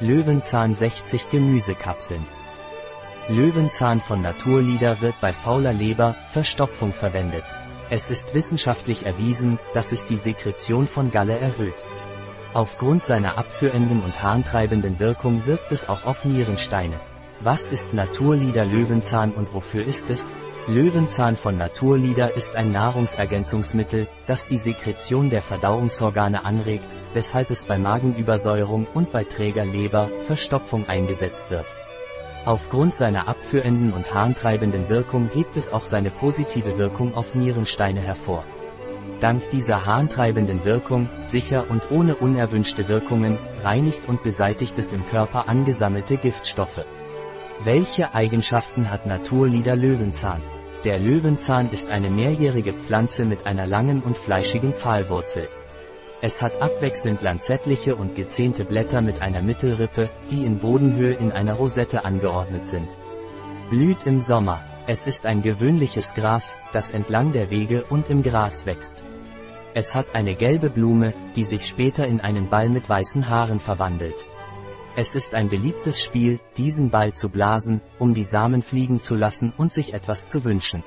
Löwenzahn 0.00 0.74
60 0.74 1.30
Gemüsekapseln. 1.30 2.26
Löwenzahn 3.28 4.00
von 4.00 4.22
Naturlieder 4.22 5.00
wird 5.00 5.14
bei 5.20 5.32
fauler 5.32 5.72
Leber, 5.72 6.16
Verstopfung 6.32 6.92
verwendet. 6.92 7.44
Es 7.90 8.10
ist 8.10 8.34
wissenschaftlich 8.34 9.06
erwiesen, 9.06 9.60
dass 9.72 9.92
es 9.92 10.04
die 10.04 10.16
Sekretion 10.16 10.88
von 10.88 11.12
Galle 11.12 11.38
erhöht. 11.38 11.84
Aufgrund 12.54 13.04
seiner 13.04 13.38
abführenden 13.38 14.02
und 14.02 14.20
harntreibenden 14.20 14.98
Wirkung 14.98 15.46
wirkt 15.46 15.70
es 15.70 15.88
auch 15.88 16.04
auf 16.06 16.24
Nierensteine. 16.24 16.98
Was 17.38 17.66
ist 17.66 17.94
Naturlieder 17.94 18.64
Löwenzahn 18.64 19.30
und 19.30 19.54
wofür 19.54 19.86
ist 19.86 20.10
es? 20.10 20.24
Löwenzahn 20.66 21.36
von 21.36 21.58
Naturlieder 21.58 22.34
ist 22.34 22.56
ein 22.56 22.72
Nahrungsergänzungsmittel, 22.72 24.08
das 24.26 24.46
die 24.46 24.56
Sekretion 24.56 25.28
der 25.28 25.42
Verdauungsorgane 25.42 26.42
anregt, 26.42 26.86
weshalb 27.12 27.50
es 27.50 27.66
bei 27.66 27.76
Magenübersäuerung 27.76 28.86
und 28.94 29.12
bei 29.12 29.24
träger 29.24 29.66
Leber, 29.66 30.08
Verstopfung 30.22 30.88
eingesetzt 30.88 31.50
wird. 31.50 31.66
Aufgrund 32.46 32.94
seiner 32.94 33.28
abführenden 33.28 33.92
und 33.92 34.14
harntreibenden 34.14 34.88
Wirkung 34.88 35.28
hebt 35.34 35.58
es 35.58 35.70
auch 35.70 35.84
seine 35.84 36.10
positive 36.10 36.78
Wirkung 36.78 37.14
auf 37.14 37.34
Nierensteine 37.34 38.00
hervor. 38.00 38.44
Dank 39.20 39.50
dieser 39.50 39.84
harntreibenden 39.84 40.64
Wirkung, 40.64 41.10
sicher 41.24 41.66
und 41.68 41.90
ohne 41.90 42.14
unerwünschte 42.14 42.88
Wirkungen, 42.88 43.38
reinigt 43.62 44.08
und 44.08 44.22
beseitigt 44.22 44.78
es 44.78 44.92
im 44.92 45.06
Körper 45.06 45.46
angesammelte 45.46 46.16
Giftstoffe. 46.16 46.86
Welche 47.62 48.12
Eigenschaften 48.14 48.90
hat 48.90 49.06
Naturlieder 49.06 49.76
Löwenzahn? 49.76 50.42
Der 50.84 50.98
Löwenzahn 50.98 51.70
ist 51.70 51.88
eine 51.88 52.10
mehrjährige 52.10 52.74
Pflanze 52.74 53.24
mit 53.24 53.46
einer 53.46 53.66
langen 53.66 54.02
und 54.02 54.18
fleischigen 54.18 54.74
Pfahlwurzel. 54.74 55.48
Es 56.20 56.42
hat 56.42 56.60
abwechselnd 56.60 57.22
lanzettliche 57.22 57.94
und 57.94 58.16
gezähnte 58.16 58.64
Blätter 58.64 59.00
mit 59.00 59.22
einer 59.22 59.40
Mittelrippe, 59.40 60.10
die 60.30 60.44
in 60.44 60.58
Bodenhöhe 60.58 61.14
in 61.14 61.32
einer 61.32 61.54
Rosette 61.54 62.04
angeordnet 62.04 62.66
sind. 62.66 62.88
Blüht 63.70 64.04
im 64.04 64.18
Sommer. 64.18 64.60
Es 64.86 65.06
ist 65.06 65.24
ein 65.24 65.40
gewöhnliches 65.40 66.12
Gras, 66.14 66.52
das 66.72 66.90
entlang 66.90 67.32
der 67.32 67.50
Wege 67.50 67.84
und 67.88 68.10
im 68.10 68.22
Gras 68.22 68.66
wächst. 68.66 69.02
Es 69.74 69.94
hat 69.94 70.14
eine 70.14 70.34
gelbe 70.34 70.70
Blume, 70.70 71.14
die 71.36 71.44
sich 71.44 71.66
später 71.66 72.06
in 72.06 72.20
einen 72.20 72.50
Ball 72.50 72.68
mit 72.68 72.88
weißen 72.88 73.28
Haaren 73.28 73.60
verwandelt. 73.60 74.24
Es 74.96 75.16
ist 75.16 75.34
ein 75.34 75.48
beliebtes 75.48 76.00
Spiel, 76.00 76.38
diesen 76.56 76.90
Ball 76.90 77.12
zu 77.12 77.28
blasen, 77.28 77.80
um 77.98 78.14
die 78.14 78.22
Samen 78.22 78.62
fliegen 78.62 79.00
zu 79.00 79.16
lassen 79.16 79.52
und 79.56 79.72
sich 79.72 79.92
etwas 79.92 80.26
zu 80.26 80.44
wünschen. 80.44 80.84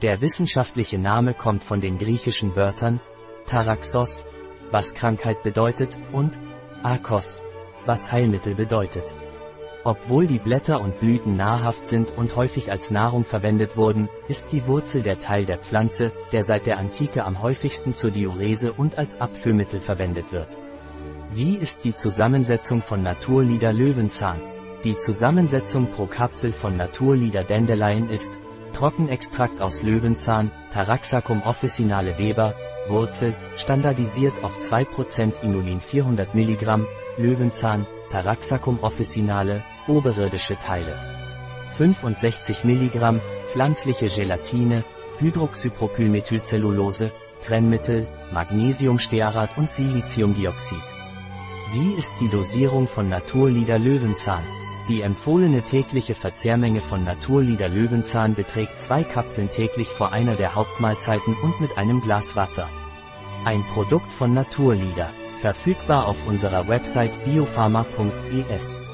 Der 0.00 0.22
wissenschaftliche 0.22 0.98
Name 0.98 1.34
kommt 1.34 1.62
von 1.62 1.82
den 1.82 1.98
griechischen 1.98 2.56
Wörtern 2.56 2.98
Taraxos, 3.44 4.24
was 4.70 4.94
Krankheit 4.94 5.42
bedeutet, 5.42 5.98
und 6.12 6.38
Akos, 6.82 7.42
was 7.84 8.10
Heilmittel 8.10 8.54
bedeutet. 8.54 9.14
Obwohl 9.84 10.26
die 10.26 10.38
Blätter 10.38 10.80
und 10.80 10.98
Blüten 10.98 11.36
nahrhaft 11.36 11.86
sind 11.86 12.10
und 12.16 12.34
häufig 12.36 12.72
als 12.72 12.90
Nahrung 12.90 13.24
verwendet 13.24 13.76
wurden, 13.76 14.08
ist 14.28 14.50
die 14.52 14.66
Wurzel 14.66 15.02
der 15.02 15.18
Teil 15.18 15.44
der 15.44 15.58
Pflanze, 15.58 16.12
der 16.32 16.42
seit 16.42 16.66
der 16.66 16.78
Antike 16.78 17.24
am 17.24 17.42
häufigsten 17.42 17.94
zur 17.94 18.10
Diurese 18.10 18.72
und 18.72 18.98
als 18.98 19.20
Abführmittel 19.20 19.78
verwendet 19.78 20.32
wird. 20.32 20.58
Wie 21.36 21.56
ist 21.58 21.84
die 21.84 21.94
Zusammensetzung 21.94 22.80
von 22.80 23.02
Naturlieder 23.02 23.70
Löwenzahn? 23.70 24.40
Die 24.84 24.96
Zusammensetzung 24.96 25.92
pro 25.92 26.06
Kapsel 26.06 26.50
von 26.50 26.78
Naturlieder 26.78 27.44
Dandelion 27.44 28.08
ist 28.08 28.30
Trockenextrakt 28.72 29.60
aus 29.60 29.82
Löwenzahn, 29.82 30.50
Taraxacum 30.70 31.42
officinale 31.42 32.16
Weber, 32.16 32.54
Wurzel, 32.88 33.34
standardisiert 33.54 34.42
auf 34.42 34.56
2% 34.56 35.42
Inulin 35.42 35.82
400 35.82 36.34
mg, 36.34 36.86
Löwenzahn, 37.18 37.86
Taraxacum 38.08 38.78
officinale, 38.80 39.62
oberirdische 39.88 40.56
Teile. 40.56 40.96
65 41.76 42.64
mg, 42.64 43.20
pflanzliche 43.52 44.06
Gelatine, 44.06 44.84
Hydroxypropylmethylcellulose, 45.18 47.12
Trennmittel, 47.42 48.06
Magnesiumstearat 48.32 49.50
und 49.58 49.68
Siliziumdioxid. 49.68 50.95
Wie 51.72 51.94
ist 51.94 52.12
die 52.20 52.28
Dosierung 52.28 52.86
von 52.86 53.08
Naturlieder 53.08 53.78
Löwenzahn? 53.78 54.44
Die 54.88 55.00
empfohlene 55.00 55.62
tägliche 55.62 56.14
Verzehrmenge 56.14 56.80
von 56.80 57.02
Naturlieder 57.02 57.68
Löwenzahn 57.68 58.36
beträgt 58.36 58.80
zwei 58.80 59.02
Kapseln 59.02 59.50
täglich 59.50 59.88
vor 59.88 60.12
einer 60.12 60.36
der 60.36 60.54
Hauptmahlzeiten 60.54 61.34
und 61.42 61.60
mit 61.60 61.76
einem 61.76 62.00
Glas 62.02 62.36
Wasser. 62.36 62.68
Ein 63.44 63.64
Produkt 63.74 64.12
von 64.12 64.32
Naturlieder, 64.32 65.10
verfügbar 65.40 66.06
auf 66.06 66.24
unserer 66.28 66.68
Website 66.68 67.24
biopharma.es. 67.24 68.85